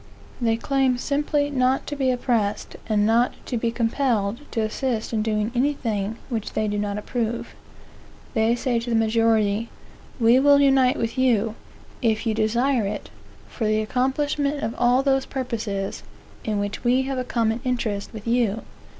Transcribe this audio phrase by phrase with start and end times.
[0.41, 5.21] They claim simply not to be oppressed, and not to be compelled to assist in
[5.21, 7.53] doing anything which they do not approve.
[8.33, 9.69] They say to the majority,"
[10.29, 11.53] We will unite with you,
[12.01, 13.11] if you desire it,
[13.47, 16.01] for the accomplishment of all those purposes,
[16.43, 18.63] in which we have a common interest with you.